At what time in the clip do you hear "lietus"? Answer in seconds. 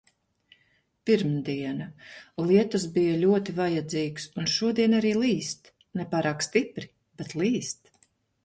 2.51-2.87